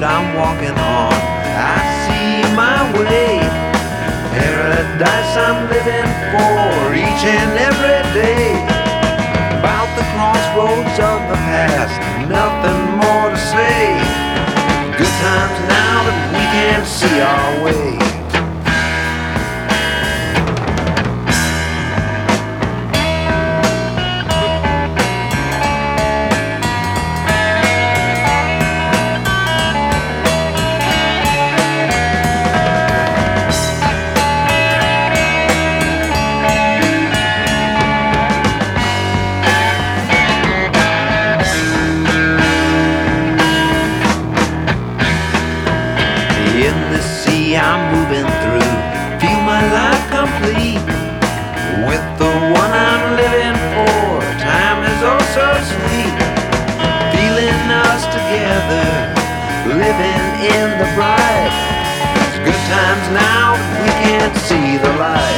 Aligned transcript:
road 0.00 0.08
I'm 0.08 0.34
walking 0.34 0.76
on, 0.78 1.12
I 1.12 1.76
see 2.04 2.54
my 2.54 2.80
way. 2.98 3.40
Paradise 4.32 5.36
I'm 5.36 5.68
living 5.68 6.10
for 6.32 6.94
each 6.94 7.24
and 7.24 7.52
every 7.58 8.00
day. 8.14 8.52
About 9.58 9.88
the 9.96 10.04
crossroads 10.14 10.96
of 10.98 11.20
the 11.28 11.36
past, 11.48 11.94
nothing 12.28 12.80
more 12.96 13.30
to 13.30 13.36
say. 13.36 13.98
Good 14.96 15.14
times 15.20 15.58
now 15.68 15.96
that 16.06 16.20
we 16.32 16.44
can't 16.56 16.86
see 16.86 17.20
our 17.20 17.64
way. 17.64 17.89
Sea 47.10 47.56
I'm 47.56 47.90
moving 47.90 48.28
through, 48.40 48.70
feel 49.18 49.40
my 49.42 49.62
life 49.78 50.04
complete. 50.14 50.78
With 51.90 52.06
the 52.22 52.32
one 52.54 52.70
I'm 52.70 53.16
living 53.18 53.58
for, 53.74 54.22
time 54.38 54.80
is 54.86 55.00
oh 55.02 55.18
so 55.34 55.46
sweet. 55.74 56.14
Feeling 57.10 57.62
us 57.82 58.06
together, 58.14 58.86
living 59.74 60.24
in 60.54 60.66
the 60.78 60.88
bright. 60.94 61.50
It's 62.14 62.38
good 62.46 62.62
times 62.70 63.06
now, 63.10 63.58
we 63.82 63.90
can't 64.06 64.36
see 64.46 64.78
the 64.78 64.92
light. 64.96 65.29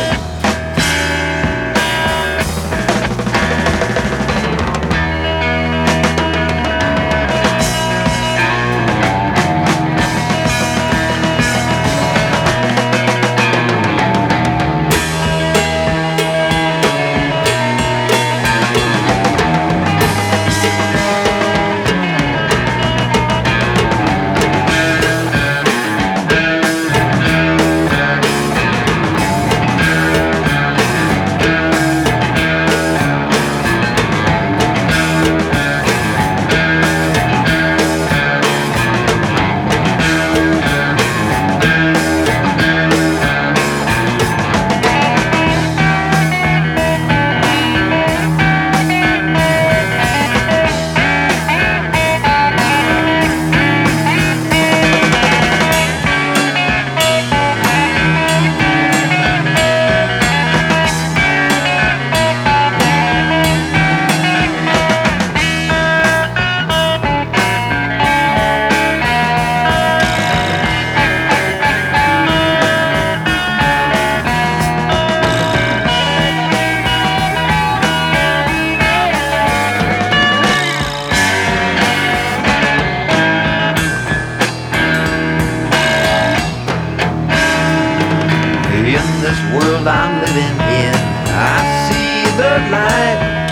World 89.82 89.96
I'm 89.96 90.20
living 90.20 90.58
in, 90.84 90.94
I 90.94 91.58
see 91.88 92.24
the 92.36 92.52
light. 92.70 93.50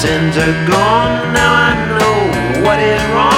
Sins 0.00 0.36
are 0.36 0.66
gone, 0.66 1.32
now 1.32 1.52
I 1.54 1.74
know 1.98 2.62
what 2.64 2.80
is 2.80 3.02
wrong 3.14 3.29